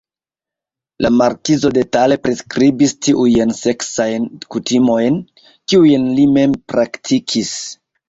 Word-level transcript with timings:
La 1.05 1.11
markizo 1.17 1.71
detale 1.75 2.17
priskribis 2.23 2.95
tiujn 3.09 3.55
seksajn 3.61 4.27
kutimojn, 4.57 5.23
kiujn 5.53 6.13
li 6.19 6.29
mem 6.37 6.61
praktikis. 6.75 7.59